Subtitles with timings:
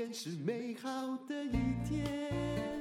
[0.00, 2.80] 天是美好的一天。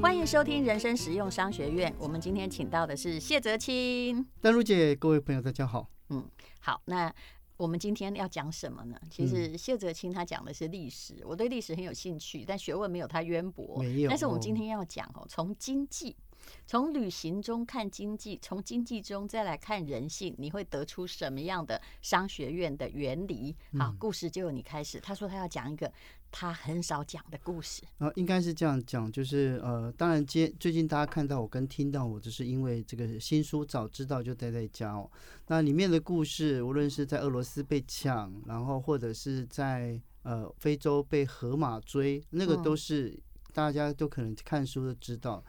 [0.00, 1.92] 欢迎收听人生实用商学院。
[1.98, 4.24] 我们今天请到的是谢泽清。
[4.40, 5.90] 丹如姐，各位朋友，大家好。
[6.10, 6.24] 嗯，
[6.60, 7.12] 好，那
[7.56, 8.96] 我们今天要讲什么呢？
[9.10, 13.82] 其实谢哲清他讲的是历史，我对历史很有兴趣，但学问没有他渊博。
[13.82, 14.08] 没有。
[14.08, 16.16] 但是我们今天要讲哦，从经济。
[16.66, 23.54] 从旅行中看经济，从经济中再来看人性，你会得出什么样的商学院的原理？
[23.78, 24.98] 好，故事就由你开始。
[25.00, 25.92] 他说他要讲一个
[26.30, 27.82] 他很少讲的故事。
[27.98, 35.10] 啊，应该是这样讲，就是呃，当然，接最近大家看到我跟听到我，就是因为这个新书早知道就待在家哦。
[35.48, 43.18] 那里面的故事，无论是在俄罗斯被抢，然后或者是在呃非洲被河马追，那个都是
[43.52, 45.44] 大家都可能看书都知道。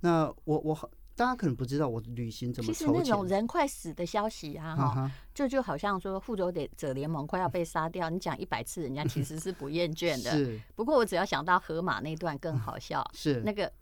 [0.00, 2.72] 那我我好，大家可能不知道我旅行怎么。
[2.72, 10.30] 其实那种人快死的消息啊，哈，就就好像说复仇者联盟快要被杀掉，你讲一百次，人家其实是不厌倦的。
[10.36, 10.60] 是。
[10.76, 13.04] 不过我只要想到河马那段更好笑。
[13.14, 13.42] 是。
[13.44, 13.72] 那个。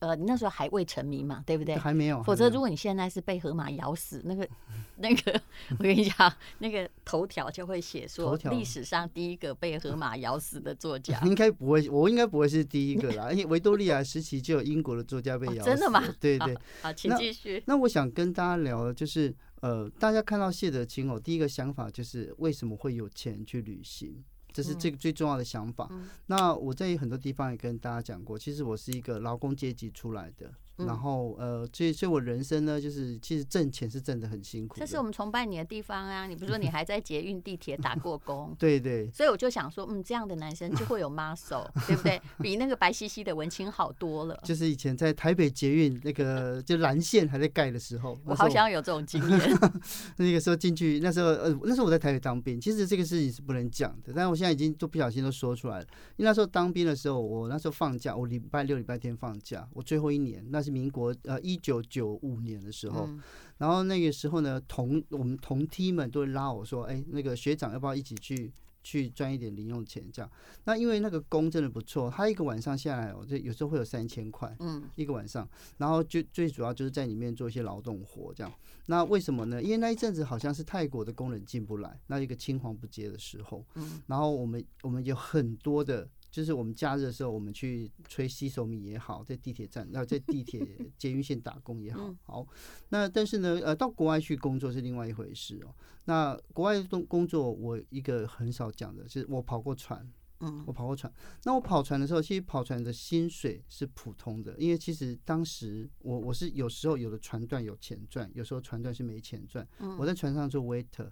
[0.00, 1.74] 呃，你那时候还未成名嘛，对不对？
[1.76, 2.22] 还没有。
[2.22, 4.48] 否则，如果你现在是被河马咬死，那个、
[4.96, 5.40] 那个，
[5.70, 11.20] 我跟你讲，那个头条就会写说，历史上第一个被河马咬死的作家。
[11.26, 13.32] 应该不会，我应该不会是第一个啦。
[13.32, 15.70] 因为维多利亚时期就有英国的作家被咬死。
[15.70, 16.02] 真的吗？
[16.20, 16.56] 对对。
[16.80, 17.62] 好，请继续。
[17.66, 24.22] 那我想跟大家聊的就是，呃，大家看到谢德清哦，第一个想法就是为什么会有钱去旅行？
[24.58, 25.88] 这是这个最重要的想法。
[26.26, 30.52] 那我在很多地方也跟大家讲过，其实我是一个劳工阶级出来的。
[30.86, 34.76] 然后呃，所以所以我人生呢，就是其实挣钱是挣得很辛苦。
[34.78, 36.26] 这是我们崇拜你的地方啊！
[36.26, 38.54] 你不是说你还在捷运、地铁打过工？
[38.58, 39.10] 对对。
[39.10, 42.20] 所以我就想说，嗯，这样的男生就会有 muscle， 对不对？
[42.40, 44.38] 比那个白兮兮的文青好多了。
[44.44, 49.40] 就是以前在台北捷运那个就蓝线还在盖的时候，我好想要有这种经验。
[50.16, 52.60] 那个时候进去，那时候呃，那时候我在台北当兵。
[52.60, 55.86] 其实这个事情是不能讲的，但是我现在已经都不小心都说出来了。
[56.16, 61.38] 因为那时候当兵的时候，我那时候放假，我礼拜六、礼拜天放假，我最后一年，那是民国呃。
[61.48, 63.22] 一九九五年的时候，嗯、
[63.56, 68.52] 然后那个时候呢，同我们同梯们都会拉我说：“哎，那个学长要不要一起去
[68.82, 70.30] 去赚一点零用钱？”这样，
[70.64, 78.52] 那因为那个工真的不错，他一个晚上下来，哦，就有时候会有三千块，嗯，一个晚上，然后就最主要就是在里面做一些劳动活，这样。
[78.86, 79.62] 那为什么呢？
[79.62, 86.08] 因为那一阵子好像是泰国的工人进不来，那一个青黄不接的时候，嗯，然后我们我们有很多的。
[86.30, 90.60] 就是我们假日的时候，我们去吹西手米也好，在地铁站，然后在地铁
[90.98, 92.46] 捷运线打工也好，好。
[92.90, 95.74] 那但是呢，呃，到国外去工作是另外一回事哦。
[96.04, 100.06] 那国外工工作，我一个很少讲的，就是我跑过船，
[100.40, 101.12] 嗯，我跑过船。
[101.44, 109.66] 那我跑船的时候，其实跑船的薪水是普通的，因为其实当时我我是有时候有的船段有钱赚，有时候船段是没钱赚。
[109.98, 111.10] 我在船上做 waiter。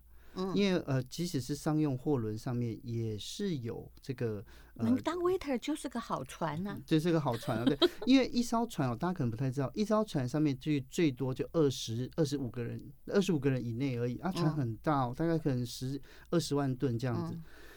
[0.54, 4.44] 因为呃，即使是商用货轮上面也是有这个。
[4.78, 7.64] 呃，能当 waiter 就是个好船呐，这是个好船啊。
[7.64, 14.30] 对，因为一艘船哦，大家可能不太知道，一艘船上面最最多就二十二十五个人，二十五个人以内而已啊。
[14.30, 15.98] 船很大哦，大概可能十
[16.28, 17.34] 二十万吨这样子。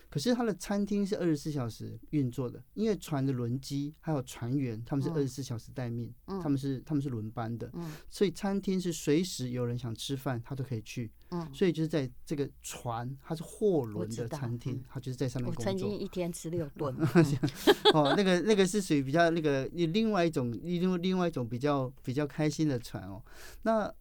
[0.09, 7.71] 可是它的餐厅是二十四小时运作的，因为船的轮机还有船员他们是二十四小时待命，他们是他们是轮班的，
[8.09, 11.09] 所以餐厅是随时有人想吃饭他都可以去。
[11.53, 15.72] 所以就是在这个船，它是货轮的餐厅，它就是在上面工作。
[15.72, 16.95] 我曾经一天吃六顿。
[17.94, 23.22] 哦，那个那个是属于比较那个另外一种另另外一种比较比较开心的船哦。
[23.63, 23.91] 那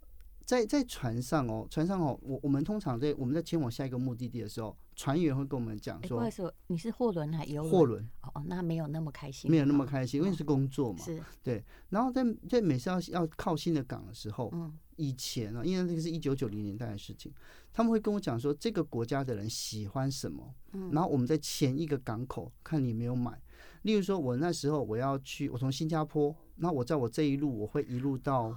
[0.44, 4.76] 在在船上哦，船上哦，我我们通常在我们在前往下一个目的地的时候。
[4.98, 7.70] 船员会跟我们讲说：“不好意思，你是货轮还是游轮？
[7.72, 10.98] 货轮哦，那没有那么开心，没有那么开心，因为是工作嘛。
[11.04, 11.64] 是，对。
[11.90, 17.32] 然后在在每次要要靠新的港的时候，嗯，以前啊，因为那个是一九九零年代的事情，
[17.72, 23.40] 他们会跟我讲说这个国家的人喜欢什么，嗯，然后我们在前一个港口看你没有买。
[23.82, 28.54] 例如说，我那时候我要去，我从新加坡，那我在我这一路我会一路到。”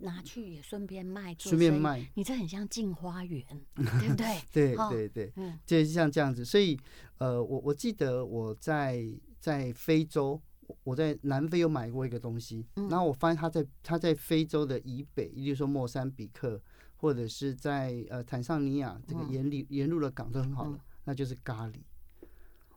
[0.00, 3.44] 拿去也顺便卖，顺便卖，你这很像进花园，
[3.74, 4.40] 对不对？
[4.52, 6.44] 对对对，嗯，就是像这样子。
[6.44, 6.78] 所以，
[7.18, 9.04] 呃，我我记得我在
[9.40, 10.40] 在非洲，
[10.84, 16.60] 我在南非有买过一个东西，然后我发现他在他在非洲的以北，也就是说莫桑比克
[16.96, 21.74] 或者是在呃坦桑尼亚这个沿里沿路的港都很好的，那就是咖喱。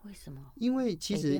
[0.03, 0.41] 为什么？
[0.55, 1.39] 因为其实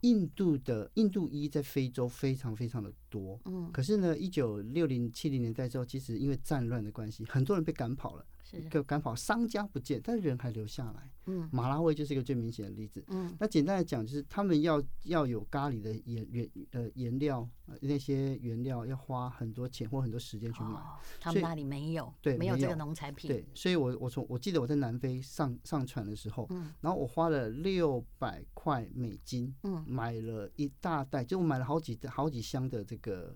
[0.00, 3.38] 印度的印度裔在非洲非常非常的多。
[3.44, 11.10] 嗯，可是呢，一九六零七零年代之后，其实因为战乱的关系，很多人被赶跑了，是赶跑，商家不见，但是人还留下来。
[11.26, 13.02] 嗯，马拉维就是一个最明显的例子。
[13.08, 20.68] 嗯，那简单来讲，就是他们要要有咖喱的颜原呃颜料呃那些原料要花很多钱或很多时间去买。
[20.68, 23.28] 哦，他们那里没有，对，没有这个农产品。
[23.28, 33.34] 对，所以我我从我记得我在南非上上船的时候，嗯，然后我花了六百块美金，嗯，买了一大袋，就我买了好几好几箱的这个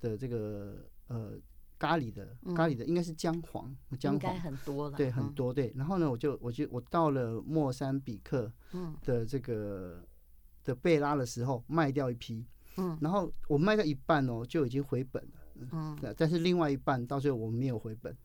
[0.00, 1.32] 的这个呃
[1.78, 5.72] 咖喱的咖喱的，应该是姜黄，姜黄应该很多了，对，很多对。
[5.76, 10.04] 然后呢，我就我就我到了莫桑比克，嗯的这个
[10.64, 12.44] 的贝拉的时候卖掉一批。
[12.76, 15.68] 嗯，然后我卖掉一半哦，就已经回本了。
[15.72, 18.16] 嗯，但是另外一半到最后我没有回本。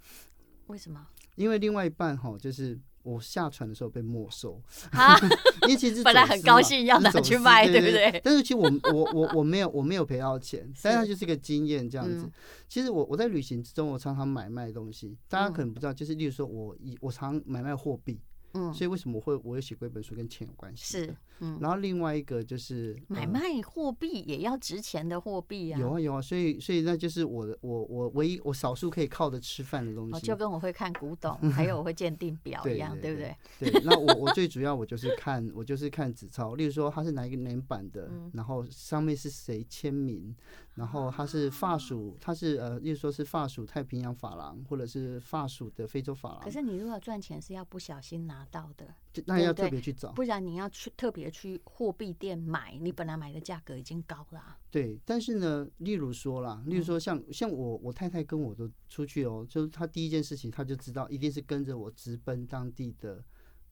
[0.67, 1.07] 为什么？
[1.35, 4.61] 因为另外一半哈，就是我下船的时候被没收。
[4.91, 5.15] 啊，
[5.63, 8.19] 因为其实 本来很高兴要拿去卖，对不对？
[8.23, 12.29] 但是其实我我我 我没有我没有赔到钱，但是它就是一个经验这样子。
[12.67, 18.19] 其实我我在旅行之中，我常常买卖东西，大家可能不知道，就是例如说我以我常买卖货币。
[18.55, 20.83] 嗯，所以为什么我会我有写过一本书跟钱有关系？
[20.99, 33.35] 是，嗯，然后另外一个就是买卖货币也要值钱的货币啊，有啊有啊，所以所以那就是我的我我唯一我少数可以靠着吃饭的东西，就跟我会看古董， 还有我会鉴定表一样，对不对？
[33.59, 40.35] 对，那我我最主要我就是看我就是看纸钞，例如说它是哪一个年版的，然后上面是谁签名，
[40.75, 46.41] 然后它是法属，它是呃，例如说是法属太平洋法郎，或者是法属的非洲法郎。
[46.41, 48.87] 可是你如果赚钱是要不小心拿到的，
[49.25, 54.57] 那要特别去找，不然你要去特别去货币店买，你本来买的价格已经高了啊。
[54.69, 63.23] 对，但是呢，例如说啦，例如说像像我我太太跟我都出去哦，就是她第一件事情，她就知道一定是跟着我直奔当地的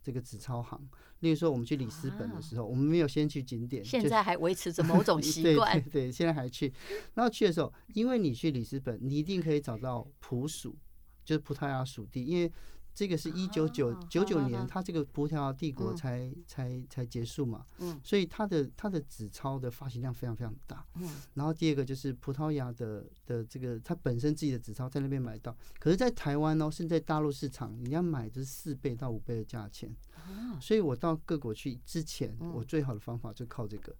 [0.01, 0.79] 这个纸钞行。
[1.19, 5.81] 例如说我们去里斯本的时候，我们没有先去景点，现在还维持着某种 习惯。
[5.83, 6.73] 对对，现在还去。
[7.13, 10.77] 然后去的时候，因为你去里斯本，你一定可以找到葡属，
[11.23, 12.51] 就是葡萄牙属地，因为。
[12.93, 29.89] 这个是一九九九九年，它这个葡萄牙帝国才、嗯、才才结束嘛，嗯，所以它的它的纸钞的发行量非常非常大，嗯，然后第二个就是葡萄牙的的这个它本身自己的纸钞在那边买到，可是，在台湾哦，是在大陆市场，你要买就是四倍到五倍的价钱，
[30.59, 33.95] 所以我到各国去之前，我最好的方法就靠这个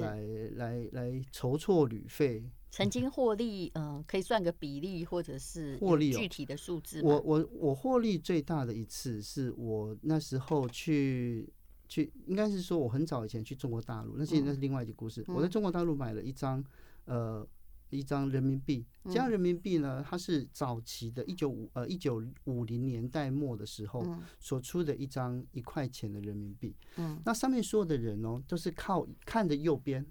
[0.00, 0.20] 来
[0.56, 2.44] 来来筹措旅费。
[2.70, 7.00] 曾经获利，嗯、呃，可以算个比例，或者是 获利具体的数字。
[7.02, 11.48] 我我我获利最大的一次是我那时候去
[11.88, 15.24] 去，应该是说我很早以前去中国大陆，那是那是另外一个故事。
[15.28, 16.64] 嗯、我在中国大陆买了一张
[17.04, 17.46] 呃
[17.94, 24.04] 一张人民币，这张人民币呢，它是早期的一九五呃一九五零年代末的时候
[24.38, 26.74] 所出的一张一块钱的人民币。
[26.96, 30.04] 嗯，那上面所有的人哦，都是靠看着右边。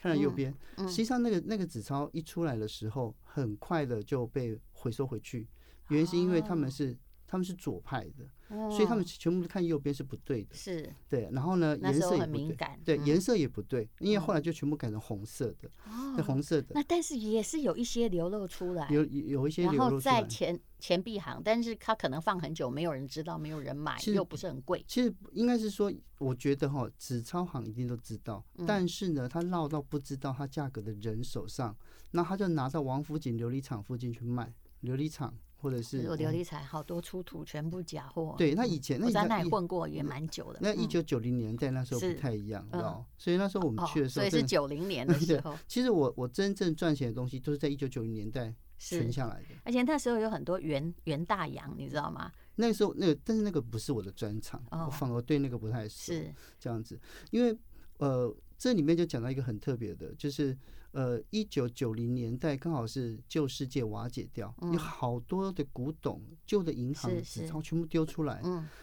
[0.00, 5.48] 看着右边，实际上那个那个纸钞一出来的时候，很快的就被回收回去。
[5.88, 6.96] 原因是因为他们是
[7.26, 10.54] 他们是左派的，所以他们全部看右边是不对的。
[10.54, 11.28] 是，对。
[11.32, 15.70] 然后呢，颜色也不对，对，颜色也不对，因为后来就全部改成红色的，
[16.16, 16.68] 那红色的。
[16.74, 20.14] 那但是也是有一些流露出来，有有一些流露出来。
[20.14, 24.84] 然后在钱钱币行，但是它可能放很久，没有人知道，没有人买，又不是很贵。
[24.88, 31.76] 其实应该是说，我觉得哈，纸钞行一定都知道，但是呢，他绕到不知道它价格的人手上，
[32.12, 35.34] 那他就拿到王府井琉璃厂附近去卖，琉璃厂。
[35.60, 38.34] 或者是有琉璃厂好多出土全部假货。
[38.38, 40.58] 对，那以前那在那里混过也蛮久的。
[40.62, 43.04] 那一九九零年代那时候不太一样，知道？
[43.18, 45.58] 所以那时候我们去的时候，所以是九零年的 时候。
[45.66, 49.48] 其实我我真正赚钱的东西都是在一九九零年代存下来的。
[49.64, 52.30] 而且那时候有很多袁袁大洋，你知道吗？
[52.54, 56.12] 那个时候那个，但是那个不是我的专长，我反而对那个不太熟。
[56.12, 56.98] 是这样子，
[57.30, 57.56] 因为
[57.98, 60.56] 呃，这里面就讲到一个很特别的，就是。
[60.98, 68.42] 呃，一九九零年代刚好是旧世界瓦解掉，有好多的古董、旧的银行纸钞全部丢出来，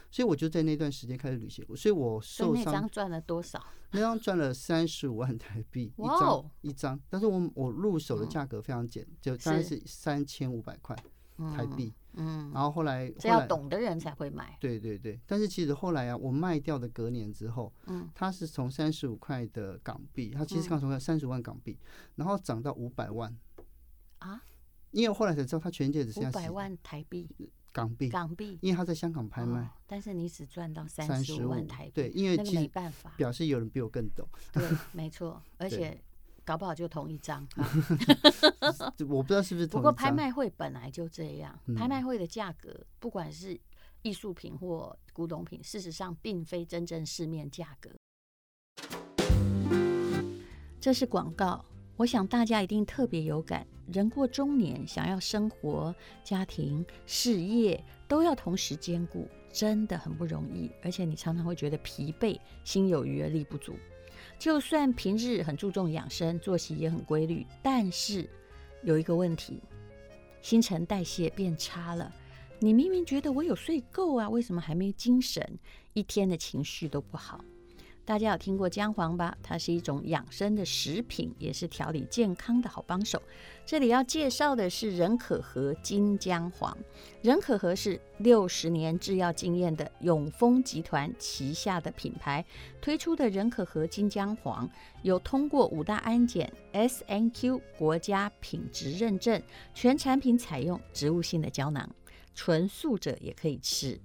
[0.10, 2.63] 所以我就在那段时间开始旅行，所以我受伤。
[2.63, 3.62] 那张赚了多少？
[3.91, 10.95] 那张赚了三十五万台币一张一张，但是我我入手的价格非常简，就大概是三千五百块
[11.53, 11.88] 台币。
[11.88, 12.04] 嗯，
[12.53, 14.57] 然后后来这要懂的人才会买。
[14.60, 21.77] 对对对，但是其实后来啊，我卖掉的隔年之后，嗯，它是从三十五块的港币，它其实刚从三十万港币，
[22.15, 23.36] 然后涨到五百万。
[24.19, 24.41] 啊，
[24.91, 27.27] 因为后来才知道它全世界只剩下五百万台币。
[27.72, 28.07] 港币。
[28.10, 36.01] 港币，因为他在香港拍卖，但是你只赚到三十万台币，对，因为没办法，表示有人比我更懂，对，没错， 而且。
[36.45, 37.45] 搞不好就同一张，
[39.09, 39.81] 我不知道是不是同一。
[39.81, 43.59] 不过拍卖会本来就这样，拍卖会的价格，不管是
[44.03, 47.89] 艺术品或古董品，事实上并非真正市面价格。
[50.79, 51.65] 这是广告，
[51.97, 53.65] 我想大家一定特别有感。
[53.91, 63.73] 人过中年，想要生活、家庭、事业都要同时兼顾，真的很不容易，而且你常常会觉得疲惫，心有余而力不足。
[64.37, 68.29] 就算平日很注重养生，作息也很规律，但是
[68.83, 69.59] 有一个问题，
[70.41, 72.13] 新陈代谢变差了。
[72.59, 75.59] 你明明觉得我有睡够啊，为什么还没精神？
[75.93, 77.43] 一天的情绪都不好。
[78.05, 79.35] 大家有听过姜黄吧？
[79.41, 83.19] 它是一种养生的食品，也是调理健康的好帮手。
[83.65, 86.77] 这里要介绍的是仁可和金姜黄。
[87.24, 92.45] 仁可和是六十年制药经验的永丰集团旗下的品牌
[92.79, 94.69] 推出的仁可和金姜黄，
[95.01, 99.41] 有通过五大安检 SNQ 国家品质认证，
[99.74, 101.89] 全产品采用植物性的胶囊，
[102.35, 104.00] 纯素者也可以吃。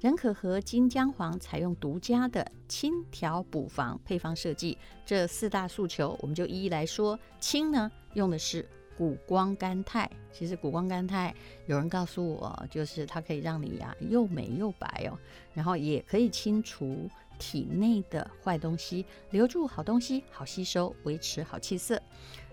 [0.00, 4.76] 人可和金姜黄采用独家的清调补防配方设计，
[5.06, 7.18] 这四大诉求我们就一一来说。
[7.38, 11.34] 清呢，用的是谷胱甘肽，其实谷胱甘肽
[11.66, 15.18] 有人告诉我，就是它可以让你呀、又美又白哦，
[15.54, 22.00] 然后也可以清除体内的坏东西，留住好东西，好吸收，维持好气色。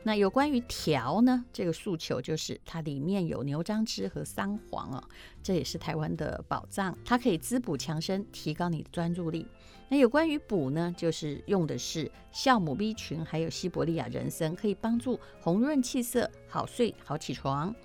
[0.02, 5.04] 那有关于调呢，这个诉求就是它里面有牛樟芝和桑黄哦，
[5.44, 9.46] 这也是台湾的宝藏，它可以滋补强身，提高你的专注力。
[9.90, 17.76] 那有关于补呢，就是用的是酵母 B 群，还有西伯利亚人参，可以帮助红润气色，好睡好起床。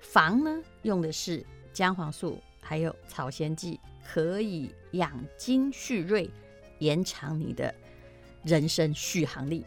[0.00, 6.30] 防呢，用的是姜黄素，还有草酰剂，可以养精蓄锐，
[6.78, 7.74] 延长你的
[8.42, 9.64] 人生续航力。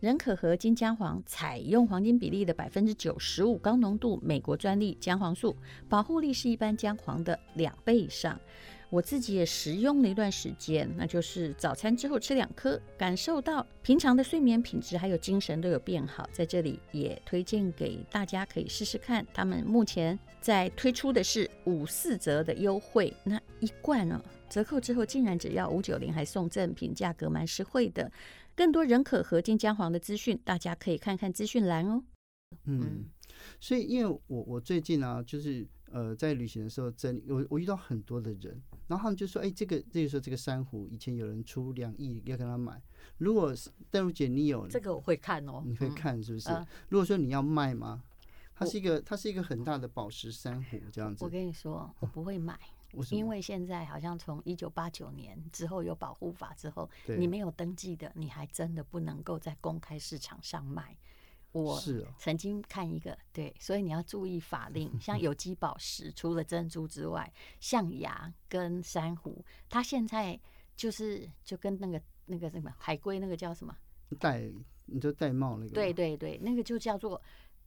[0.00, 5.54] 人可和金姜黄采用黄金比例的百分之九十五高浓度美国专利姜黄素，
[5.90, 8.40] 保护力是一般姜黄的两倍以上。
[8.88, 16.28] 我自己也食用了一段时间，那就是早餐之后吃两颗，感受到平常的睡眠品质还有精神都有变好。
[16.32, 28.10] 在这里也推荐给大家可以试试看，他们目前在推出的是五四折的优惠，那一罐呢、哦、折扣之后竟然只要五九零，还送赠品，价格蛮实惠的。
[28.60, 32.04] 更多人可和金姜黄的资讯，大家可以看看资讯栏哦。
[32.64, 33.06] 嗯，
[33.58, 42.78] 所以因为我我最近啊，就是呃在旅行的时候，真我我遇到很多的人，然后他们就说，哎，这个这个说这个珊瑚以前有人出两亿要跟他买，
[43.16, 43.54] 如果
[43.90, 46.50] 邓如姐你有这个我会看哦，你会看是不是？
[46.50, 48.02] 嗯呃、如果说你要卖吗？
[48.54, 51.24] 它是一个它是一个很大的宝石珊瑚这样子。
[51.24, 52.60] 我跟你说，我不会买。
[53.10, 60.96] 因为现在好像从一九八九年之后有保护法之后，你没有登记的，你还真的不能够在公开市场上卖。
[61.52, 61.80] 我
[62.16, 64.88] 曾经看一个，对，所以你要注意法令。
[65.02, 70.38] 像有机宝石，除了珍珠之外，象牙跟珊瑚，它现在
[70.76, 73.76] 就是就跟那个那个什么海龟那个叫什么
[74.20, 74.48] 戴，
[74.86, 77.20] 你就戴帽那个，对对对，那个就叫做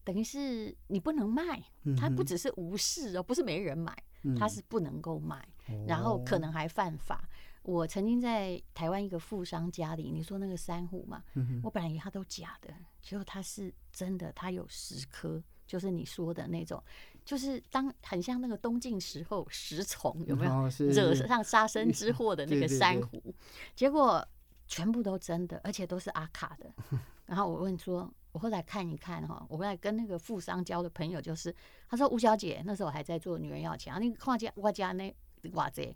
[0.05, 1.61] 等于是你不能卖，
[1.97, 3.93] 它不只是无视哦，不是没人买。
[4.37, 5.47] 它是不能够买，
[5.87, 7.27] 然后可能还犯法。
[7.63, 11.23] 我曾经在台湾一个富商家里，你说那个珊瑚嘛，
[11.63, 16.83] 我本来以为它都假的，结果它是真的，它有十颗，就是你说的那种，
[17.23, 23.33] 就是当很像那个东晋时候石虫有没有惹上杀身之祸的那个珊瑚，
[23.75, 24.27] 结果
[24.67, 26.69] 全部都真的，而且都是阿卡的。
[27.25, 28.13] 然后我问说。
[28.33, 31.55] 我后来看一看哈，我后来跟那个富商交的朋友就是，
[31.87, 35.15] 他说吴小姐那时候我还在做女人要钱，你看家我家那
[35.51, 35.95] 哇这，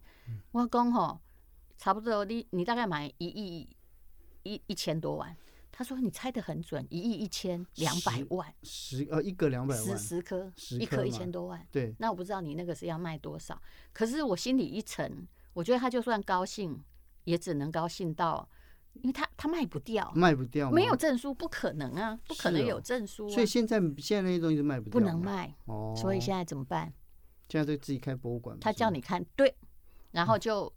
[0.52, 1.20] 我讲哈，
[1.78, 3.68] 差不多你你大概买一亿
[4.44, 5.36] 一一千多万，
[5.72, 13.60] 他说你猜的很准，一亿一千两百万，十呃一个两百万，十十颗，一颗一千多万，对，那我不知道你那个是要卖多少，
[13.92, 16.84] 可是我心里一沉，我觉得他就算高兴，
[17.24, 18.48] 也只能高兴到。
[19.04, 23.34] 因为他他卖不掉，卖不掉，没有证书，不可能啊，不可能有证书，啊哦。
[23.34, 25.56] 所以现在现在那些东西都卖不掉，不能卖。
[25.66, 26.94] 哦，所以现在怎么办？
[27.50, 28.58] 现在就自己开博物馆。
[28.60, 29.56] 他叫你看对，
[30.12, 30.72] 然后就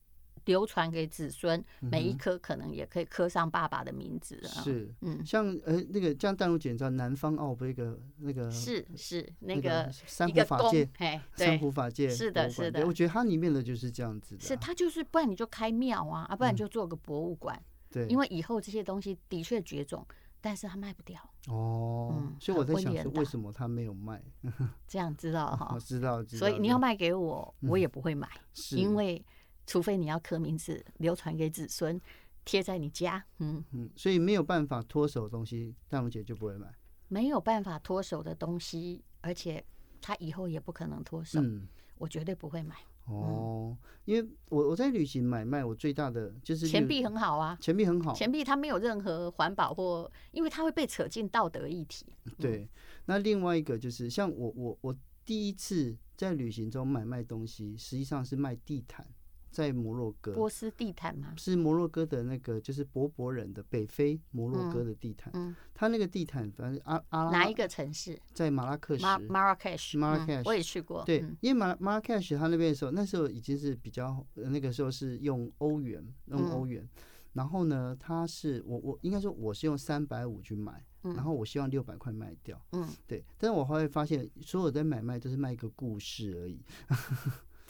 [0.44, 4.62] 流传给子孙，嗯，每一颗可能也可以刻上爸爸的名字，啊。
[4.62, 12.86] 是，嗯，像呃那个像淡如姐知道南方澳那个那个是是那个珊瑚法界，嘿，珊瑚法界是的，是的。
[12.86, 14.46] 我觉得它里面的就是这样子的，啊。
[14.46, 17.56] 是，它就是不然你就开庙啊，啊，不然就做个博物馆。
[17.56, 20.06] 嗯对，因为以后这些东西的确绝种，
[20.40, 22.14] 但是它卖不掉哦。
[22.16, 24.22] 嗯，所以我在想说，为什么他没有卖？
[24.86, 25.72] 这样知道 哈？
[25.74, 26.38] 我知道，知道。
[26.38, 29.24] 所以你要卖给我，我也不会买，是因为
[29.66, 32.00] 除非你要刻名字，流传给子孙，
[32.44, 33.24] 贴在你家。
[33.38, 36.72] 嗯嗯，所以没有办法脱手的东西，大龙姐就不会买。
[37.08, 39.64] 没有办法脱手的东西，而且
[40.00, 41.66] 他以后也不可能脱手，嗯，
[41.98, 42.76] 我绝对不会买。
[43.12, 52.06] 哦，因为我我在旅行买卖，我最大的就是钱币很好啊，钱币很好，钱币它没有任何环保或，因为它会被扯进道德议题。
[52.38, 52.68] 对，
[53.06, 59.06] 那另外一个就是像我我我第一次在旅行中买卖东西，实际上是卖地毯，
[59.50, 60.32] 在摩洛哥。
[60.32, 61.34] 波斯地毯吗？
[61.36, 65.30] 是摩洛哥的那个，就是柏柏人的北非摩洛哥的地毯。
[65.34, 68.18] 嗯，他那个地毯，反正阿阿拉哪一个城市？
[68.32, 69.02] 在马拉克什。
[69.02, 69.98] 马马拉克什。
[69.98, 71.04] 马拉克什，我也去过。
[71.04, 76.88] 对，因为马马拉克什他那边的时候，那时候已经是比较那个时候是用欧元，用欧元。
[77.32, 80.84] 然后呢，他是我我应该说我是用三百五去买。
[81.02, 86.62] 然后我希望六百块卖掉，嗯，对，但是我后来发现，所有的买卖都是卖一个故事而已。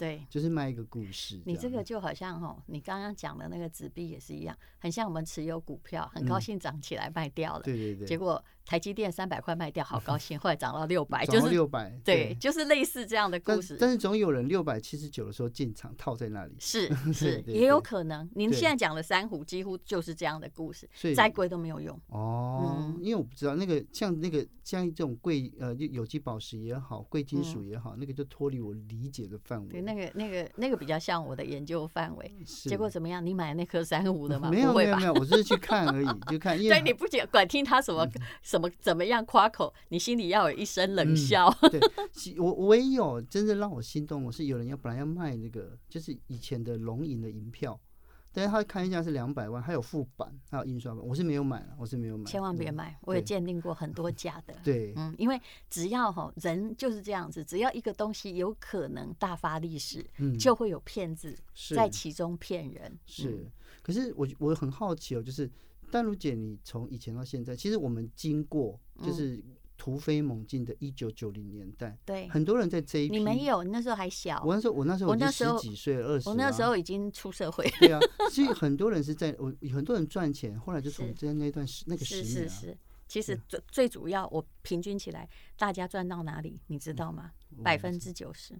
[0.01, 1.39] 对，就是卖一个故事。
[1.45, 7.61] 你这个就好像哦，你刚刚讲的那个纸币也是一样，很像我们持有股票，很高兴涨起来卖掉了。
[7.61, 8.07] 对对对。
[8.07, 11.91] 结果台积电三百块卖掉，好高兴， 后来涨到六百，就是六百。
[12.03, 13.77] 对，就是类似这样的故事。
[13.79, 16.55] 但是总有人六百七十九的时候进场套在那里。
[16.59, 18.29] 是 是，也有可能。
[18.33, 21.99] 您现在讲的珊瑚几乎就是这样的故事，再贵都没有用。
[22.07, 29.69] 哦，因为我不知道那个像那个像这种贵呃有机宝石也好，贵金属也好，那个就脱离我理解的范围。
[29.69, 33.25] 对那个、那个、那个比较像我的研究范围，结果怎么样？
[33.25, 34.49] 你买那颗珊瑚的吗？
[34.49, 36.57] 没有没有没有，我只是去看而已，就看。
[36.61, 38.07] 对，你不管听他什么
[38.51, 41.49] 什么怎么样夸口，你心里要有一声冷笑。
[41.71, 41.79] 对，
[42.37, 47.79] 我唯有真正让我心动，我是有人要本来要卖那个，就是以前的龙银的银票。
[48.33, 52.25] 但是他看一下是两百万，还有副版，还有印刷版，我是没有买了，我是没有买。
[52.25, 54.53] 千万别买，我也鉴定过很多 假的。
[54.63, 55.39] 对，嗯，因为
[55.69, 61.37] 只要哈人就是这样子，只要一个东西有可能大发利市，嗯，就会有骗子
[61.75, 62.97] 在其中骗人。
[63.05, 63.49] 是，
[63.81, 65.49] 可是我我很好奇哦，就是
[65.91, 69.43] 淡如姐，你从以前到现在，其实我们经过就是。
[69.77, 74.39] 突飞猛进的一九九零年代，对，很多人在这一批，你没有，你那时候还小。
[74.45, 76.29] 我那时候，我那时候，我那时候十几岁，二十。
[76.29, 77.67] 我那时候已经出社会。
[77.79, 82.25] 对啊， 所以很多人是在我，很多人赚钱，后来就从在那段时那个十年。
[82.27, 87.31] 是是是，其实最最主要，我平均起来，大家赚到哪里，你知道吗？
[87.63, 88.53] 百分之九十，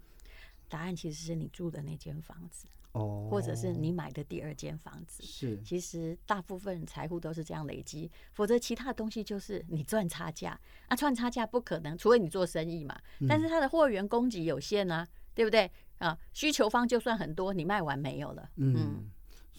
[0.67, 2.65] 答案其实是你住的那间房子。
[2.93, 15.71] 哦，或者是你买的第二间房子，是，其实大部分财富都是这样累积，否则其他的东西就是你赚差价，啊，赚差价不可能，除非你做生意嘛，但是它的货源供给有限啊，对不对？
[15.99, 16.17] 啊？
[16.33, 18.75] 需求方就算很多，你卖完没有了，嗯。
[18.75, 19.11] 嗯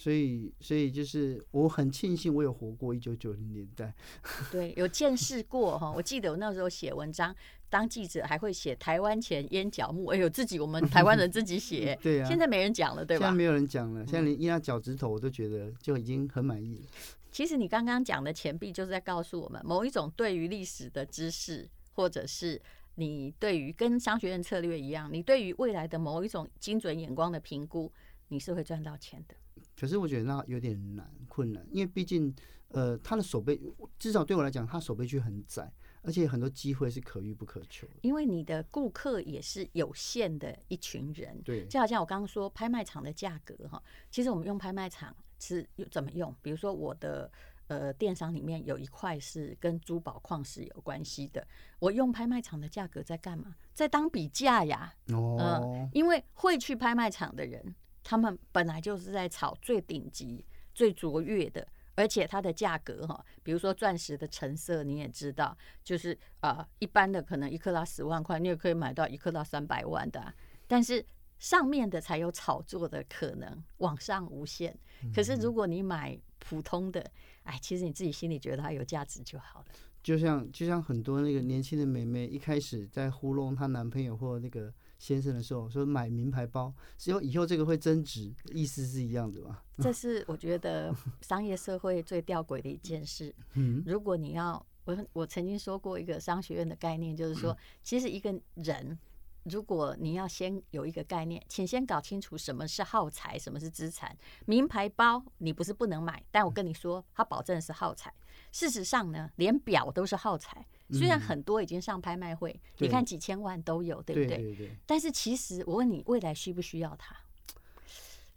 [0.02, 3.94] 所以，所以就是我很庆幸我有活过一九九零年代，
[4.50, 5.92] 对，有见识过哈。
[5.92, 7.32] 我记得我那时候写文章，
[7.70, 12.28] 当记者还会写台湾钱烟脚木，哎呦，自己我们台湾人自己写， 对啊。
[12.28, 13.26] 现在没人讲了，对吧？
[13.26, 16.86] 现在没有人讲了，现在连印他脚趾头我都觉得就已经很满意了。
[17.30, 22.60] 其实你刚刚讲的钱币，就是在告诉我们某一种对于历史的知识，或者是
[22.96, 27.92] 你对于跟商学院策略一样，你对于未来的某一种精准眼光的评估，
[28.26, 29.36] 你是会赚到钱的。
[29.78, 32.32] 可是我觉得那有点难困难，因为毕竟，
[32.68, 33.60] 呃，他的手背
[33.98, 37.88] 至少对我来讲，他手背区很窄，而且很多机会是可遇不可求。
[38.02, 46.34] 因为你的顾客也是有限的一群人，对，就好像我刚刚说拍卖场的价格哈，其实我们用拍卖场是怎么用？
[46.40, 47.30] 比如说我的
[47.66, 51.44] 呃电商里面有一块是跟珠宝矿石有关系的，
[51.80, 53.56] 我用拍卖场的价格在干嘛？
[53.74, 54.94] 在当比价呀。
[55.08, 57.74] 哦、呃，因为会去拍卖场的人。
[58.04, 70.34] 他们本来就是在炒最顶级、最卓越的，而且它的价格哈，比如说钻石的成色，你也知道，就是啊、呃，一般的可能一克拉十万块，你也可以买到一克拉三百万的、啊，
[70.66, 71.04] 但是
[71.38, 74.76] 上面的才有炒作的可能，往上无限。
[75.14, 77.08] 可是如果你买普通的，
[77.44, 79.66] 哎，其实你自己心里觉得它有价值就好了。
[80.02, 84.72] 就像就像很多那个年轻的美眉一开始在糊弄她男朋友或那个。
[85.02, 89.64] 先生的时候说买名牌包，只有以后这个会增值，意思是一样的吧？
[89.78, 93.34] 这是我觉得商业社会最吊诡的一件事。
[93.84, 98.96] 如果你要，我我曾经说过一个商学院的概念，就是说，其实一个人，
[99.42, 104.16] 如果你要先有一个概念，请先搞清楚什么是耗材，什么是资产。
[104.46, 108.14] 名牌包你不是不能买，但我跟你说，它保证是耗材。
[108.52, 110.64] 事实上呢，连表都是耗材。
[110.92, 114.70] 虽然很多已经上拍卖会，你看几千万都有，对不对？
[114.86, 117.16] 但是其实我问你，未来需不需要它？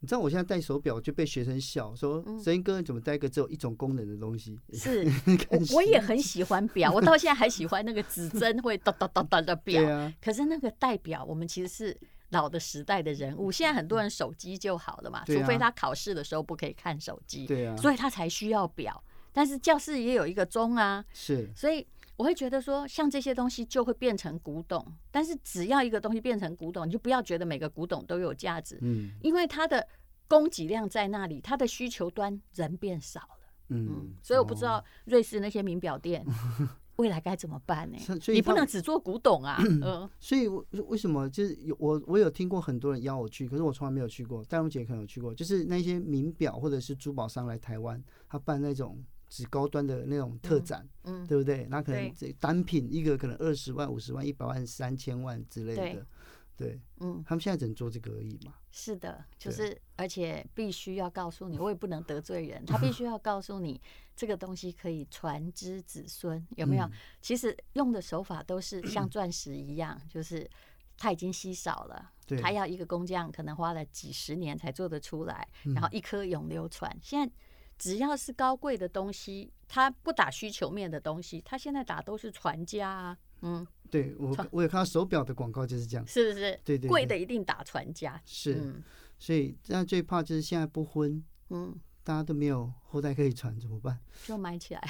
[0.01, 5.03] 你知道我现在戴手表就被学生笑说：“声音哥，你怎么戴个只有一种功能的东西？”是，
[5.73, 10.11] 我也很喜欢表，我到现在还喜欢那个指针会哒哒哒哒的 表。
[10.21, 11.97] 可是那个戴表，我们其实是
[12.29, 13.51] 老的时代的人物。
[13.51, 19.01] 现在很多人手机就好了嘛，除非他考试的时候不可以看手机，对啊，所以他才需要表。
[19.33, 21.87] 但是教室也有一个钟啊，是，所以。
[22.17, 29.85] 我会觉得说，像这些东西就会变成古董，但是只要一个东西变成古董，你就不要觉得每个古董都有价值，嗯，因为它的
[30.27, 36.25] 供给量在那里，它的需求端人变少了，嗯，所以我不知道瑞士那些名表店
[36.95, 37.97] 未来该怎么办呢？
[38.27, 39.61] 你不能只做古董啊。
[39.83, 40.47] 嗯，所以
[40.87, 44.41] 为什么就是有我我有听过很多人邀我去，可是我从来没有去过。
[44.45, 51.65] 戴荣姐可能有去过，就是那些名表或者是珠宝商来台湾，他办那种只高端的那种特展，嗯，嗯对不对？
[51.69, 56.05] 那可能这单品一个可能二十万、五十万、一百万、三千万之类的。
[56.57, 58.53] 对，嗯，他们现在只能做这个而已嘛。
[58.71, 63.81] 是的，就是而且必须要告诉你， 我也不能得罪人，他必须要告诉你
[64.15, 66.89] 这个东西可以传之子孙，有没有？
[67.21, 70.49] 其实用的手法都是像钻石一样， 就是
[70.97, 72.09] 它已经稀少了，
[72.41, 76.89] 它要一个工匠可能花了几十年才做得出来，然后一颗永流传。
[77.01, 77.33] 现在
[77.77, 83.65] 只要是高贵的东西，他不打需求面的东西，他现在打都是传家啊，嗯。
[83.91, 86.59] 对我，我有看到手表的广告就是这样，是不是？
[86.65, 88.19] 对对，贵的一定打传家。
[88.25, 88.81] 是，
[89.19, 93.97] 所以这样最怕就是现在不婚，嗯，大家都没有后代可以传，怎么办？
[94.25, 94.81] 就买起来。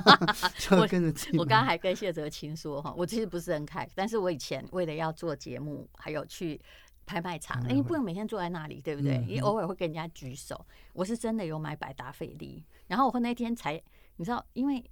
[0.58, 6.58] 就跟着我刚刚还跟谢哲清说哈，我其实不是很开，但是我以前为了要做节目，还有去
[7.10, 9.16] 拍卖场，因为不能每天坐在那里，对不对？
[9.26, 10.64] 因为偶尔会跟人家举手。
[10.92, 13.82] 我是真的有买百达翡丽，然后我那天才，
[14.14, 14.88] 你知道，因为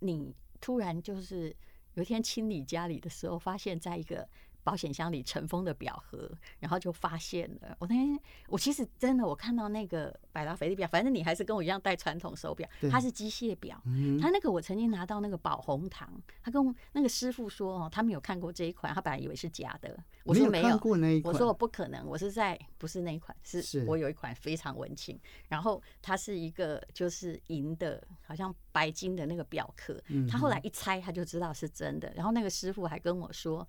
[0.00, 1.54] 你突然就是。
[1.94, 4.26] 有一天清理家里的时候，发现在一个
[4.62, 7.76] 保险箱里尘封的表盒，然后就发现了。
[7.78, 8.18] 我那天
[8.48, 13.80] 我其实真的我看到那个百达翡丽表，反正你还是跟我一样戴传统手表，它是机械表。
[13.86, 19.98] 嗯它那个我曾经拿到那个宝红糖，他跟那个师傅说哦，他没有看过这一款，他本来以为是假的。
[20.24, 20.78] 我说没有，
[21.24, 25.18] 我说我不可能，我是在不是那一款，是我有一款非常文青，
[25.48, 29.98] 然后它是一个就是银的，好像白金的那个表壳。
[30.30, 32.12] 他后来一拆，他就知道是真的。
[32.14, 33.66] 然后那个师傅还跟我说。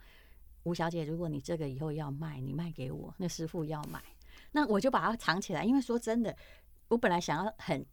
[0.64, 4.02] 吴小姐，如果你这个以后要卖，你卖给我，那师傅要买，
[4.52, 5.64] 那我就把它藏起来。
[5.64, 6.36] 因为说真的，
[6.88, 7.86] 我本来想要很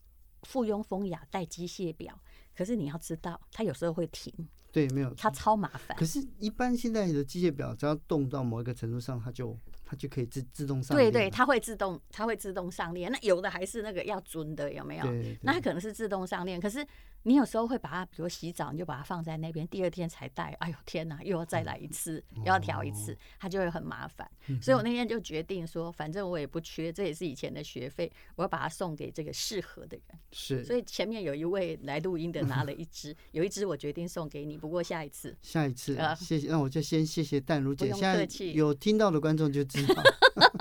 [0.42, 2.18] 附庸风雅戴机械表，
[2.54, 4.32] 可是你要知道，它有时候会停。
[4.70, 5.96] 对，没有，它超麻烦。
[5.96, 9.58] 可是，一般现在的机械表，只要动到某一个程度上，它就。
[9.88, 11.10] 它就可以自自动上链。
[11.10, 13.10] 对对，它会自动，它会自动上链。
[13.10, 15.04] 那有的还是那个要钻的，有没有？
[15.04, 16.86] 对对，那它可能是自动上链，可是
[17.22, 20.54] 你有时候会把它，比如洗澡，你就把它放在那边，第二天才带。
[20.60, 24.30] 哎呦天哪，又要再来一次，又要调一次，它就会很麻烦。
[24.60, 30.18] 所以我那天就决定说，反正我也不缺，这也是以前的学费，我要把它送给这个适合的人。
[30.32, 30.62] 是。
[30.64, 35.34] 所以前面有一位来录音的拿了一支，有一支我决定送给你，不过下一次。
[35.40, 36.48] 下一次，谢谢。
[36.48, 37.86] 那我就先谢谢淡如姐。
[37.86, 38.52] 不用客气。
[38.52, 40.02] 有听到的观众就知道。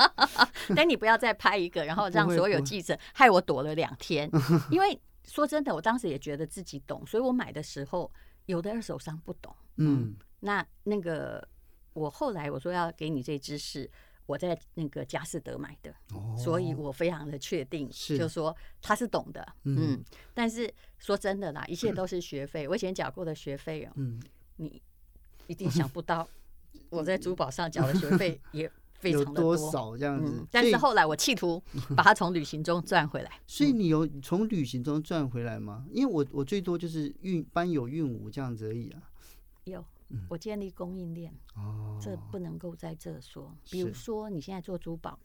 [0.75, 4.29] 但你不要再拍一个，然后让所有记者害我躲了两天。
[4.69, 8.11] 因为说真的，我当时也觉得自己懂，所以我买的时候
[8.47, 9.55] 有的二手商不懂。
[9.77, 11.45] 嗯，那那个
[11.93, 13.89] 我后来我说要给你这支是
[14.25, 15.93] 我在那个佳士得买的，
[16.37, 19.47] 所以我非常的确定，就是说他是懂的。
[19.63, 20.03] 嗯，
[20.33, 23.91] 但是说真的啦，一切都是学费，我以前缴过的学费哦，
[24.57, 24.81] 你
[25.47, 26.27] 一定想不到
[26.89, 28.69] 我在珠宝上缴的学费也。
[28.99, 30.31] 非常的多，有多少这样子？
[30.35, 31.61] 嗯，但是后来我企图
[31.95, 33.31] 把它从旅行中赚回来。
[33.45, 35.85] 所以你有从旅行中赚回来吗？
[35.91, 39.01] 因为我我最多就是运班有运五这样子而已啊。
[39.65, 39.83] 有，
[40.29, 41.33] 我建立供应链。
[41.55, 43.55] 哦，这不能够在这说。
[43.69, 45.19] 比如说你现在做珠宝，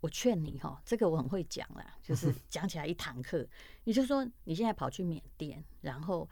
[0.00, 3.46] 我劝你哈，这个我很会讲啦，就是 讲起来一堂课。
[3.84, 6.28] 你就说你现在跑去缅甸，然后。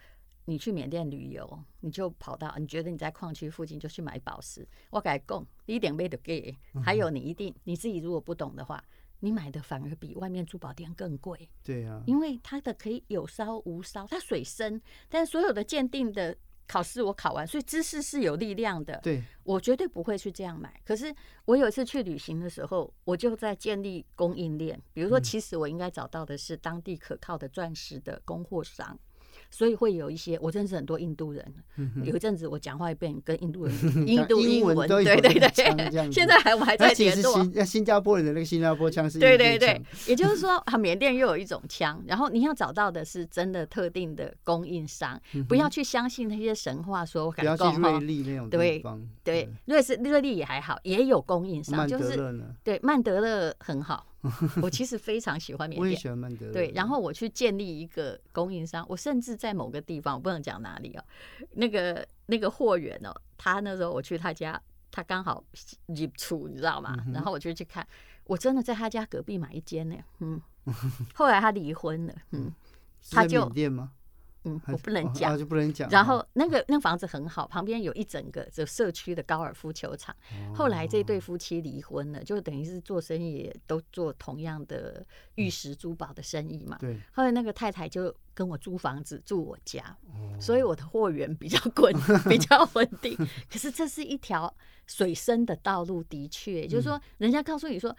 [0.50, 4.66] 你去缅甸旅游，你就跑到你觉得你在矿区附近就去买宝石。
[4.90, 6.52] 我改供，一点没得给。
[6.82, 8.82] 还有你一定你自己如果不懂的话，
[9.20, 11.48] 你买的反而比外面珠宝店更贵。
[11.62, 16.36] 对啊，因为它的可以有烧无烧，它水深，但所有的鉴定的
[16.66, 18.98] 考试我考完，所以知识是有力量的。
[19.04, 20.82] 对，我绝对不会去这样买。
[20.84, 24.82] 可是我有一次去旅行的时候，我就在建立供应链。
[24.92, 28.98] 比如说，其实我应该找到的是当地可靠的钻石的供货商。
[29.50, 31.44] 所以会有一些，我认识很多印度人。
[32.04, 33.74] 有一阵子我讲话也变跟印度人，
[34.06, 36.10] 印度英文，对对对。
[36.12, 37.42] 现在还我还在联络。
[37.42, 39.18] 新新加坡人的那个新加坡腔是。
[39.20, 42.02] 对对对，也就是说，啊，缅甸又有一种腔。
[42.06, 47.26] 然后你要找到的是真的特定的供应商，不要去相信那些神话说。
[47.26, 49.02] 我不要去瑞丽那种地方。
[49.22, 54.06] 对，瑞士瑞丽也还好，也有供应商，就是对曼德勒很好。
[54.62, 56.52] 我其实非常喜欢缅甸，我也喜欢曼德勒。
[56.52, 61.04] 对，然后我去建立一个供应商，我甚至在某个地方，我不能讲哪里哦。
[61.52, 65.42] 那个那个货源哦，他那时候我去他家，他刚好
[65.87, 66.96] 入出，你知道吗？
[67.12, 67.87] 然后我就去看，
[68.24, 69.96] 我真的在他家隔壁买一间呢。
[70.18, 70.40] 嗯，
[71.14, 72.14] 后来他离婚了。
[72.33, 72.52] 嗯，
[73.11, 73.92] 他就缅甸吗？
[74.44, 75.88] 嗯，我不能哦讲啊，就不能讲。
[75.90, 80.14] 然后那个那个房子很好，旁边有一整个就社区的高尔夫球场。
[80.31, 86.76] 哦后来这对夫妻离婚了，就等于是做生意都做同样的玉石珠宝的生意嘛。
[86.81, 91.94] 对，后来那个太太就跟我租房子住我家，哦所以我的货源比较稳，
[92.29, 93.16] 比较稳定。
[93.50, 94.55] 可是这是一条
[94.87, 97.94] 水深的道路，的确，就是说人家告诉你说。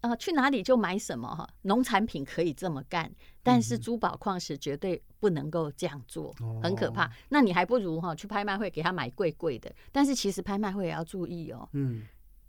[0.00, 1.48] 呃，去哪里就买什么哈？
[1.62, 7.10] 农产品可以这么干，但是珠宝矿石绝对不能够这样做，很可怕。
[7.28, 9.70] 那你还不如哈去拍卖会给他买贵贵的。
[9.92, 12.06] 但是其实拍卖会也要注意哦，嗯，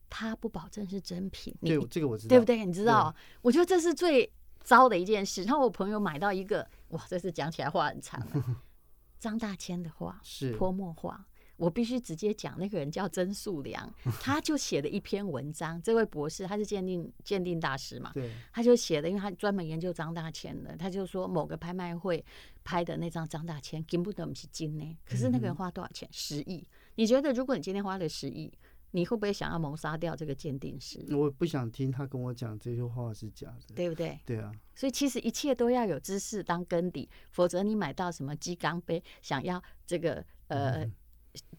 [0.10, 1.54] 他不保证是真品。
[1.62, 2.66] 对，这个我知道，对不对？
[2.66, 5.44] 你知道，我觉得这是最糟的一件事。
[5.44, 8.26] 然后我朋友买到一个，哇，这是讲起来话很长，
[9.20, 11.26] 张大千的画是泼墨画。
[11.62, 13.88] 我必须直接讲，那个人叫曾素良，
[14.20, 15.80] 他就写了一篇文章。
[15.84, 22.26] 这位博士他是鉴定鉴定大师嘛，对，他就写的，因为他专门研究张大千的，他就说某个拍卖会
[22.64, 24.98] 拍的那张张大千，根本都不是金呢。
[25.06, 26.10] 可是那个人花多少钱？
[26.12, 26.68] 十亿。
[26.96, 28.52] 你觉得如果你今天花了十亿，
[28.90, 31.06] 你会不会想要谋杀掉这个鉴定师？
[31.16, 34.20] 我不想听他跟我讲这些话是假的，对不对？
[34.26, 34.52] 对啊。
[34.74, 40.84] 所以其实一切都要有知识当根底，否则你买到什么鸡缸杯，想要这个呃。
[40.86, 40.92] 嗯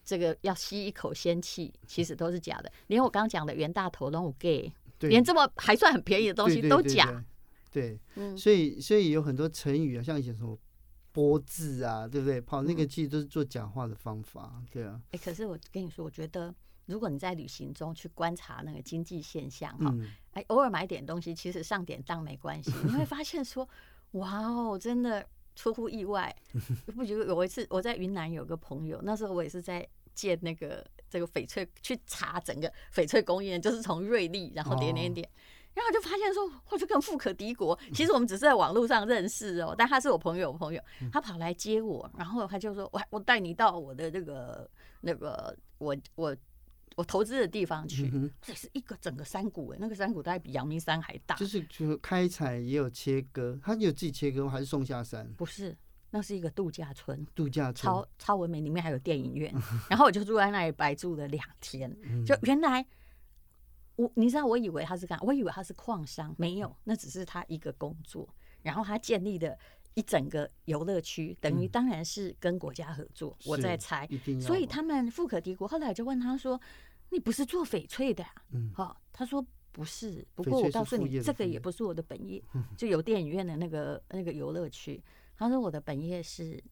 [0.03, 2.71] 这个要吸一口仙气，其实都是假的。
[2.87, 7.23] 连我刚讲的袁大头都 gay，连这么还算很便宜的东西都假。
[7.71, 7.99] 对，
[8.37, 10.57] 所以所以有很多成语啊，像以前什么
[11.11, 12.39] 波字啊，对不对？
[12.39, 15.01] 跑那个其实都是做假话的方法，对啊。
[15.11, 16.53] 哎，可是我跟你说，我觉得
[16.85, 19.95] 如果你在旅行中去观察那个经济现象哈，
[20.33, 23.67] 哎，偶尔买点东西，其实上点当没关系，你会发现说，
[24.11, 25.25] 哇哦，真的。
[25.55, 26.33] 出乎意外，
[26.95, 35.27] 不觉得有一次我在云南有个朋友，那时候我也是在建那个这个翡翠，去查整个翡翠工业，就是从瑞丽，然后点点点，
[35.73, 37.77] 然后就发现说，哇，这更富可敌国。
[37.93, 44.69] 其实我们只是在网络上认识哦，但他是我朋友朋友，他跑来接我，然后他就说，我我带你到我的这个
[45.01, 46.35] 那个我我。
[46.95, 51.35] 我投资的地方去，这是一个整个山谷哎，那个山谷大概比阳明山还大。
[51.35, 55.31] 就是就开采也有切割，他有自己切割还是送下山？
[55.33, 55.75] 不是，
[56.11, 57.25] 那是一个度假村。
[57.33, 59.53] 度假村超超文明，里面还有电影院。
[59.89, 61.91] 然后我就住在那里白住了两天。
[62.25, 62.85] 就原来
[63.95, 68.27] 我你知道，我以为他是干，我以为他是矿商，没有，那只是他一个工作。
[68.61, 69.57] 然后他建立的
[69.95, 73.37] 一整个游乐区，等于当然是跟国家合作。
[73.45, 74.09] 我在猜，
[74.41, 75.67] 所以他们富可敌国。
[75.67, 76.59] 后来我就问他说
[77.09, 80.25] ：“你不是做翡翠的呀？”嗯，好，他说不是。
[80.33, 82.43] 不过我告诉你，这个也不是我的本业，
[82.75, 85.03] 就有电影院的那个那个游乐区。
[85.35, 86.63] 他说我的本业是，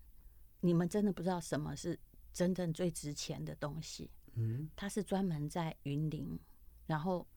[0.61, 1.99] 你们真的不知道什么是
[2.33, 4.09] 真正最值钱的东西。
[4.33, 6.39] 嗯，他是专门在云林，
[6.87, 7.27] 然后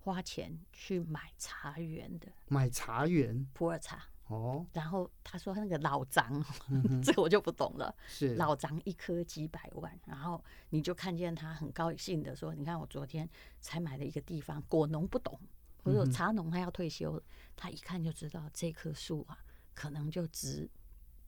[0.00, 4.02] 花钱去买茶园的，买茶园普洱茶。
[4.32, 6.42] 哦，然后他说那个老欉，
[7.04, 7.94] 这个我就不懂了。
[8.08, 13.28] 是老张一颗几百万，然后你就看见他很高兴的说：“你看我昨天
[13.60, 15.38] 才买了一个地方，果农不懂，
[15.84, 17.22] 或者茶农他要退休了，
[17.54, 19.38] 他一看就知道这棵树啊，
[19.74, 20.68] 可能就值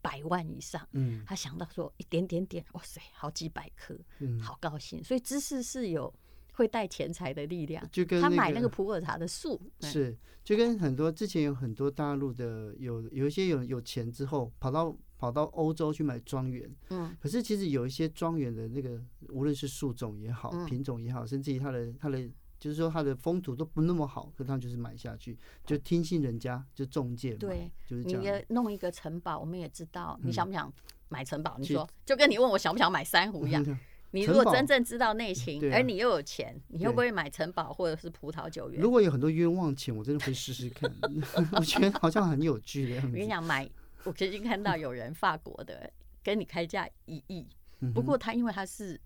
[0.01, 0.89] 百万以上。
[0.93, 3.95] 嗯，他想到说一点点点，哇塞，好几百颗，
[4.41, 5.05] 好高兴。
[5.05, 6.13] 所以知识是有。”
[6.55, 25.37] 会带钱财的力量，就跟他买那个普洱茶的树是，就跟很多之前有很多大陆的有有一些有有钱之后跑到跑到欧洲去买庄园，嗯，可是其实有一些庄园的那个无论是树种也好，品种也好，甚至于它的它的就是说它的风土都不那么好，可他就是买下去，
[25.67, 28.21] 就听信人家就中介，对，就是这样。
[28.21, 30.73] 你也弄一个城堡，我们也知道，你想不想
[31.09, 31.57] 买城堡？
[31.59, 33.65] 你说，就跟你问我想不想买珊瑚一样。
[34.15, 38.81] 你如果真正知道内情，而你又有钱，你会不会买城堡或者是葡萄酒园？
[38.81, 40.89] 如果有很多冤枉钱，我真的会试试看。
[41.59, 43.09] 我觉得好像很有趣的样子。
[43.09, 43.69] 我跟你讲，买
[44.05, 45.91] 我最近看到有人法国的
[46.23, 47.45] 跟你开价一亿，
[47.93, 49.01] 不过他因为他是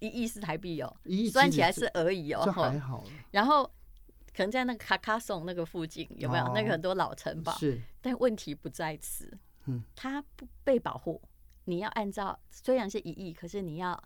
[0.00, 0.96] 一亿是台币哦，
[1.30, 3.04] 算起来是而已哦，还好。
[3.30, 3.64] 然后
[4.34, 7.52] 可能在那个卡卡松那个附近有没有那个很多老城堡？
[7.52, 11.22] 是，但问题不在此，嗯，它不被保护。
[11.64, 14.00] 你要按照虽然是一亿，可是你要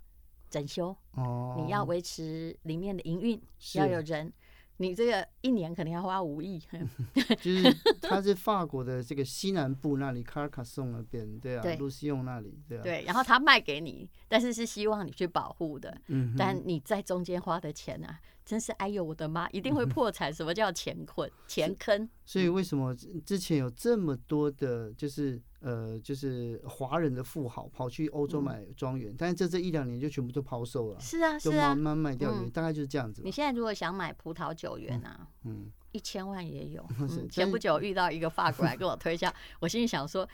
[0.49, 3.41] 整修哦，你要维持里面的营运，
[3.75, 4.33] 要有人，
[4.77, 6.61] 你这个一年可能要花五亿。
[7.41, 13.05] 就是它是法国的这个西南部那里，卡尔卡松那边，对啊，卢西用那里，对啊，对。
[13.05, 20.33] 然后他卖给你，但是是希望你去保护的，嗯，但你在中间花的钱啊，真是哎呦我的妈，一定会 破产。
[20.33, 22.09] 什么叫钱困钱坑？
[22.25, 25.39] 所以为什么之前有这么多的，就是。
[25.61, 31.01] 呃，就是华人的富豪跑去欧洲买庄园，但是这这一两年就全部都抛售了。
[31.01, 33.21] 是啊，是啊慢慢卖掉，大概就是这样子。
[33.25, 36.87] 你现在如果想买葡萄酒园啊，嗯，一千万也有。
[37.29, 40.29] 前不久遇到一个法国来跟我推销，我心里想说，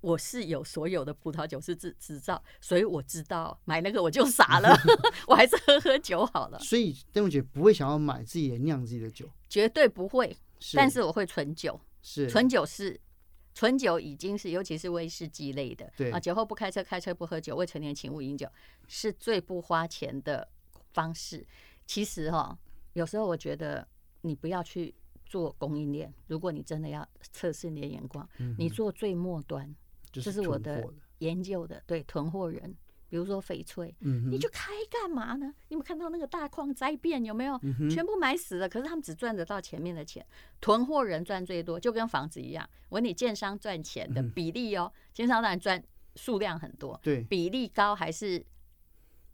[0.00, 4.76] 我是有所有的葡萄酒是执执照，所以我知道买那个我就傻了，
[5.26, 6.58] 我还是喝喝酒好了。
[6.60, 10.36] 所以邓文姐不会想要买自己酿自己的酒，绝对不会。
[10.74, 13.00] 但是我会存酒，是存酒是
[13.54, 18.48] 存酒已经是，尤其是威士忌类的，对啊，酒后不开车，开车不喝酒，未成年请勿饮酒，
[18.86, 20.48] 是最不花钱的
[20.92, 21.46] 方式。
[21.86, 22.58] 其实哈、哦，
[22.92, 23.86] 有时候我觉得
[24.20, 29.74] 你不要去做供应链，如果你真的要测试你的眼光，嗯、你做最末端。
[30.12, 30.84] 这是我的
[31.18, 32.76] 研究的，对囤货人，
[33.08, 35.46] 比如说翡翠，嗯、你就开干嘛呢？
[35.68, 37.58] 你有没有看到那个大矿灾变有没有？
[37.62, 40.24] 嗯、全部买死了，可是他们只赚得到前面的钱，
[40.60, 42.68] 囤货人赚最多，就跟房子一样。
[42.88, 45.82] 我问你，建商赚钱的比例哦，建商当然赚
[46.16, 48.44] 数量很多，对，比例高还是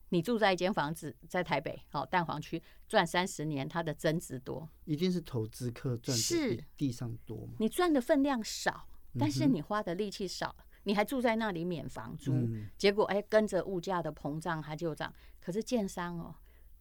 [0.09, 7.55] 你住在一间房子在台北好蛋黄区赚三十年，它的增值多，一定是投资客赚是地上多嘛？
[7.59, 8.89] 你赚的分量少。
[9.19, 12.33] 但是你花的力气少，你还住在那里免房租，
[12.77, 15.13] 结果哎跟着物价的膨胀它就涨。
[15.41, 16.35] 可是建商哦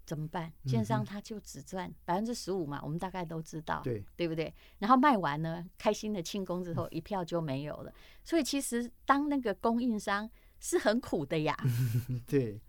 [0.05, 0.51] 怎么办？
[0.65, 4.53] 建商他就只赚百分之十五嘛，我们大概都知道，对对不对？
[4.79, 7.93] 然后卖完呢，开心的庆功之后，一票就没有了。
[8.23, 11.57] 所以其实当那个供应商是很苦的呀。
[12.27, 12.59] 对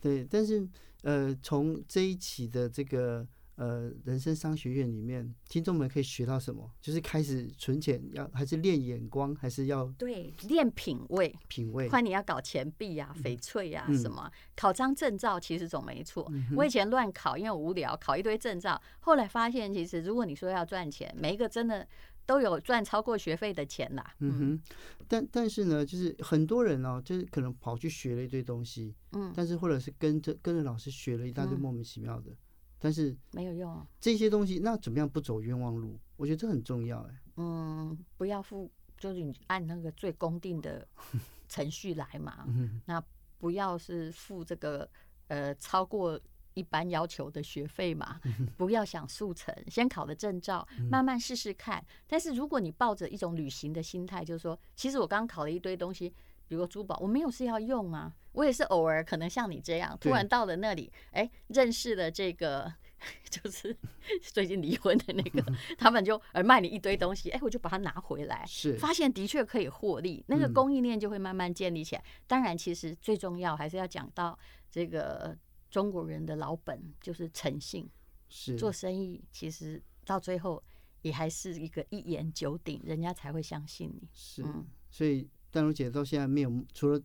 [0.00, 0.68] 对，但是
[1.02, 3.26] 呃，从这一期的这个。
[3.60, 6.72] 呃，人生商学院里面，听众们可以学到什么？
[6.80, 11.36] 就是开始存钱，要还是练眼光，还是要对练品味？
[11.46, 16.32] 品味，看你要搞钱币呀、翡翠呀什么，考张证照其实总没错。
[16.56, 21.86] 我以前乱考，因为无聊，考一堆证照，后来发现其实如果你说要赚钱，每一个真的
[22.24, 24.14] 都有赚超过学费的钱啦。
[24.20, 24.62] 嗯哼，
[25.06, 32.34] 但但是呢，就是很多人哦，就是可能跑去学了一堆东西，嗯，但是或者是跟着跟着老师学了一大堆莫名其妙的。
[32.82, 36.00] 但是没有用，啊这些东西那怎么样不走冤枉路？
[36.16, 37.20] 我觉得这很重要哎。
[37.36, 40.88] 嗯，不要付，就是你按那个最公定的
[41.46, 42.46] 程序来嘛。
[42.86, 43.02] 那
[43.38, 44.88] 不要是付这个
[45.28, 46.18] 呃超过
[46.54, 48.18] 一般要求的学费嘛。
[48.56, 51.84] 不要想速成，先考了证照，慢慢试试看。
[52.06, 56.12] 但是如果你抱着一种旅行的心态，就是说，其实我刚考了一堆东西。
[56.50, 62.74] 比如说珠宝，我没有是要用啊，我也是偶尔可能像你这样，突然到了那里，哎，认识了这个
[63.30, 63.74] 就是
[64.20, 65.40] 最近离婚的那个，
[65.78, 72.02] 他们就而卖你一堆东西，哎，我就把它拿回来，是发现的确可以获利，那个供应链就会慢慢建立起来。
[72.26, 74.36] 当然，其实最重要还是要讲到
[74.68, 75.38] 这个
[75.70, 77.88] 中国人的老本，就是诚信，
[78.28, 80.60] 是做生意，其实到最后
[81.02, 84.08] 也还是一个一言九鼎，人家才会相信你。
[84.12, 84.44] 是，
[84.90, 85.30] 所以。
[85.50, 87.00] 淡如姐到现在没有，除了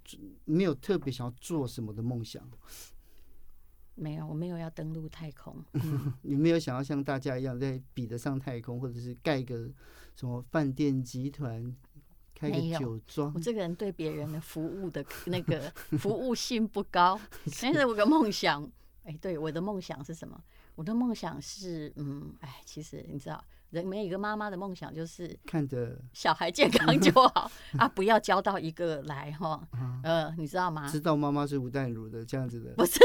[0.45, 2.47] 没有特别想要做什么的梦想，
[3.95, 5.55] 没有，我没有要登陆太空。
[6.21, 9.69] 你没有想要像大家一样在比得上太空，或者是盖个
[10.15, 11.75] 什么饭店集团，
[12.33, 13.33] 开个酒庄。
[13.33, 17.19] 我这个人对别人的服务的 那个服务性不高，
[17.61, 18.63] 但是我的梦想，
[19.03, 20.39] 哎、欸，对，我的梦想是什么？
[20.75, 23.43] 我的梦想是，嗯，哎，其实你知道。
[23.75, 29.61] 人每一个妈妈的梦想就是看着 小孩健康就好 啊，不要交到一个来哈，
[30.01, 30.87] 呃，你知道吗？
[30.89, 32.99] 知道妈妈是吴淡如的这样子的，不是？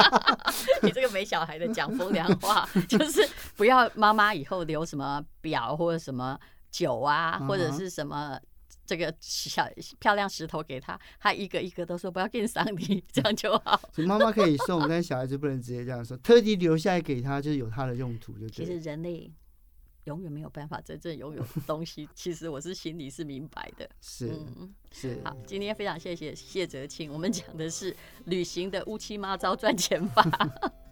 [0.84, 6.38] 你这个没小孩的讲风凉话，就是不要妈妈以后留什么表或者什么
[6.70, 8.38] 酒啊，或者是什么
[8.84, 9.66] 这个小
[9.98, 13.80] 漂亮石头给他，他一个一个都说不要给你赏你，这样就好。
[13.92, 18.50] 所以妈妈可以送，但是小孩子不能直接这样说，特地留下来给他，就是有他的用途，就对。
[18.50, 19.32] 其实人类。
[20.08, 23.88] 永远没有办法真正拥有的东西， 其实我是心里是明白的。
[24.00, 25.20] 是，嗯，是。
[25.22, 27.94] 好，今天非常谢谢谢哲庆，我们讲的是
[28.24, 30.24] 旅行的乌七八糟赚钱法。